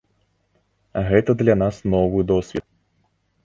Гэта 1.11 1.31
для 1.43 1.55
нас 1.65 1.75
новы 1.95 2.27
досвед. 2.35 2.65